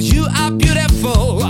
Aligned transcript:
you 0.00 0.26
are 0.38 0.50
beautiful. 0.50 1.40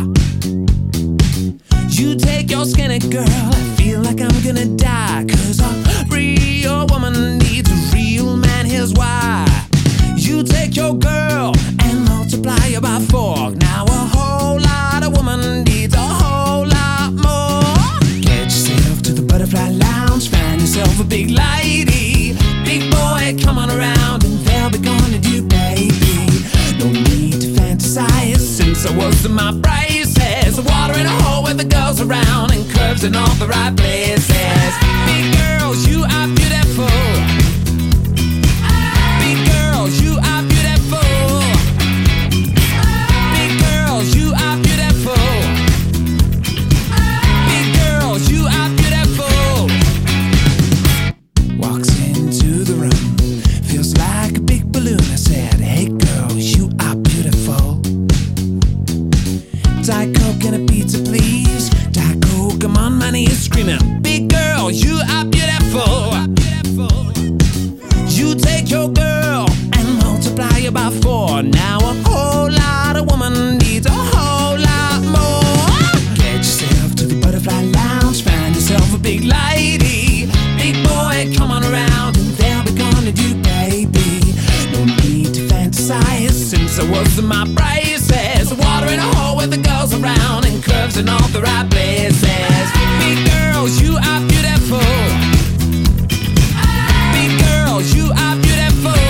You 1.88 2.16
take 2.16 2.50
your 2.50 2.64
skinny 2.64 2.98
girl, 2.98 3.26
I 3.28 3.74
feel 3.76 4.00
like 4.00 4.20
I'm 4.20 4.42
gonna 4.42 4.66
die. 4.76 5.24
Cause 5.28 5.60
a 5.60 6.06
real 6.08 6.86
woman 6.86 7.38
needs 7.38 7.70
a 7.70 7.94
real 7.94 8.36
man, 8.36 8.66
here's 8.66 8.92
why. 8.94 9.46
You 10.16 10.42
take 10.42 10.76
your 10.76 10.94
girl 10.94 11.54
and 11.82 12.04
multiply 12.04 12.58
her 12.72 12.80
by 12.80 13.00
four. 13.10 13.50
Now 13.52 13.84
a 13.84 14.02
whole 14.14 14.60
lot 14.60 15.02
of 15.04 15.16
woman 15.16 15.64
needs 15.64 15.94
a 15.94 15.98
whole 15.98 16.66
lot 16.66 17.12
more. 17.12 18.00
Get 18.20 18.44
yourself 18.44 19.02
to 19.02 19.12
the 19.12 19.22
butterfly 19.22 19.70
lounge, 19.70 20.28
find 20.30 20.60
yourself 20.60 21.00
a 21.00 21.04
big 21.04 21.30
lady. 21.30 22.36
Big 22.64 22.90
boy, 22.90 23.36
come 23.42 23.58
on 23.58 23.70
around 23.70 24.24
and 24.24 24.45
I 28.86 28.96
was 28.96 29.24
in 29.24 29.32
my 29.34 29.52
braces. 29.52 30.60
Water 30.60 30.98
in 30.98 31.06
a 31.06 31.16
hole 31.22 31.42
with 31.42 31.56
the 31.58 31.64
girls 31.64 32.00
around 32.00 32.52
and 32.52 32.68
curves 32.70 33.04
in 33.04 33.16
all 33.16 33.34
the 33.34 33.48
right 33.48 33.76
places. 33.76 34.72
Big 35.06 35.36
girls, 35.36 35.86
you 35.88 36.04
are 36.04 36.28
beautiful. 36.28 36.86
Big 39.22 39.38
girls, 39.50 40.00
you 40.00 40.18
are 40.22 40.42
beautiful. 40.52 41.02
Big 43.34 43.52
girls, 43.66 44.14
you 44.14 44.32
are 44.34 44.56
beautiful. 44.62 45.26
Big 47.50 47.66
girls, 47.80 48.30
you 48.30 48.46
are 48.46 48.70
beautiful. 48.80 49.68
Walks 51.58 51.88
into 51.98 52.05
Diet 59.86 60.16
Coke 60.16 60.42
and 60.42 60.56
a 60.56 60.72
pizza, 60.72 60.98
please. 60.98 61.70
Diet 61.92 62.20
Coke, 62.20 62.64
I'm 62.64 62.76
on 62.76 62.98
my 62.98 63.12
knees 63.12 63.44
screaming, 63.44 64.02
Big 64.02 64.28
girl, 64.28 64.68
you 64.68 64.98
are 65.10 65.24
beautiful. 65.24 66.10
You 68.08 68.34
take 68.34 68.68
your 68.68 68.88
girl 68.88 69.46
and 69.74 69.98
multiply 70.02 70.60
her 70.62 70.72
by 70.72 70.90
four. 70.90 71.40
Now 71.44 71.78
a 71.78 71.94
whole 72.04 72.50
lot 72.50 72.96
of 72.96 73.08
woman 73.08 73.58
needs 73.58 73.86
a 73.86 73.92
whole 73.92 74.58
lot 74.58 75.02
more. 75.04 76.16
Get 76.16 76.38
yourself 76.38 76.96
to 76.96 77.06
the 77.06 77.20
butterfly 77.22 77.62
lounge, 77.62 78.24
find 78.24 78.56
yourself 78.56 78.92
a 78.92 78.98
big 78.98 79.22
lady. 79.22 80.26
Big 80.56 80.82
boy, 80.82 81.32
come 81.36 81.52
on 81.52 81.62
around 81.62 82.16
and 82.16 82.26
they'll 82.34 82.64
be 82.64 82.72
gonna 82.72 83.12
do, 83.12 83.36
baby. 83.40 84.34
No 84.72 84.84
need 84.84 85.32
to 85.34 85.42
fantasize 85.46 86.32
since 86.32 86.80
I 86.80 86.90
was 86.90 87.20
in 87.20 87.26
my 87.26 87.44
braces. 87.54 88.52
Water 88.52 88.88
in 88.88 88.98
a 88.98 89.14
hole 89.14 89.25
with 89.48 89.62
the 89.62 89.68
girls 89.68 89.92
around 89.94 90.44
and 90.44 90.62
curves 90.62 90.96
in 90.96 91.08
all 91.08 91.28
the 91.28 91.40
right 91.40 91.68
places. 91.70 92.66
Big 93.02 93.18
girls, 93.30 93.80
you 93.80 93.94
are 93.96 94.20
beautiful. 94.26 94.90
Big 97.14 97.30
girls, 97.46 97.94
you 97.94 98.06
are 98.24 98.36
beautiful. 98.46 99.06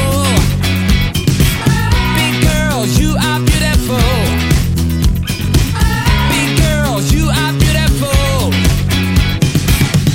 Big 2.19 2.35
girls, 2.49 2.99
you 3.01 3.17
are 3.17 3.41
beautiful. 3.51 4.11
Big 6.33 6.51
girls, 6.65 7.13
you 7.13 7.25
are 7.43 7.53
beautiful. 7.65 8.51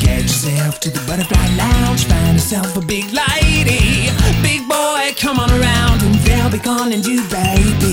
Get 0.05 0.23
yourself 0.23 0.79
to 0.81 0.89
the 0.91 1.01
butterfly 1.07 1.47
lounge, 1.55 2.05
find 2.05 2.33
yourself 2.33 2.77
a 2.77 2.81
big 2.81 3.05
lady. 3.11 4.09
Big 4.43 4.67
boy, 4.67 5.13
come 5.17 5.39
on 5.39 5.49
around 5.49 6.03
and 6.03 6.15
they'll 6.25 6.51
be 6.51 6.59
calling 6.59 7.03
you 7.03 7.23
baby. 7.29 7.90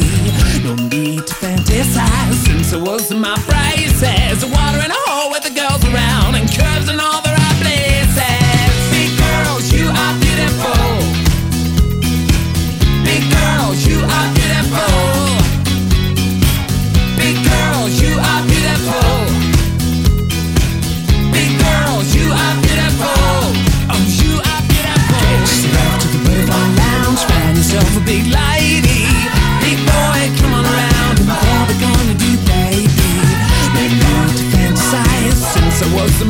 I 2.70 2.76
was 2.76 3.10
my 3.14 3.34
braces. 3.34 3.57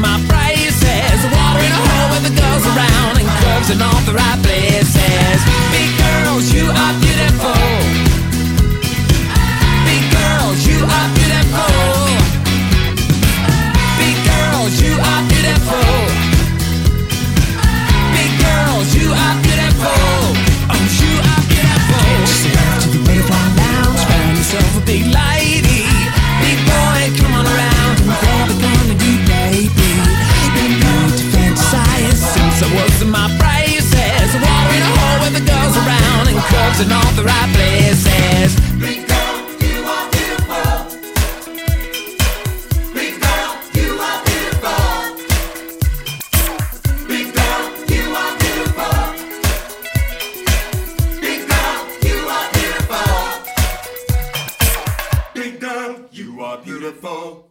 My 0.08 0.16
braces. 0.24 1.20
Water 1.34 1.62
in 1.66 1.72
a 1.72 1.82
hole 1.88 2.08
with 2.14 2.24
the 2.28 2.34
girls 2.40 2.64
around 2.72 3.14
and 3.20 3.28
curves 3.42 3.68
in 3.70 3.82
all 3.82 4.00
the 4.08 4.14
right 4.14 4.40
places. 4.42 4.67
Curves 36.78 36.86
in 36.86 36.92
all 36.92 37.12
the 37.12 37.22
right 37.22 37.54
places. 37.54 38.54
Big 38.78 39.06
girl, 39.08 39.36
you 39.60 39.84
are 39.84 40.10
beautiful. 40.10 40.86
Big 42.94 43.20
girl, 43.20 43.58
you 43.74 44.00
are 44.00 44.22
beautiful. 44.24 45.16
Big 47.08 47.34
girl, 47.34 47.62
you 47.88 48.14
are 48.14 48.36
beautiful. 48.38 48.98
Big 51.20 51.40
girl, 51.48 51.76
you 52.02 52.28
are 52.28 52.48
beautiful. 52.52 53.12
Big 55.34 55.60
girl, 55.60 55.92
you 56.12 56.42
are 56.42 56.58
beautiful. 56.58 57.44